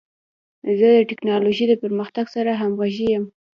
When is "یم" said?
3.13-3.25